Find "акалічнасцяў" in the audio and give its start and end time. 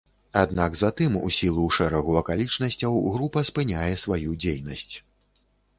2.23-2.99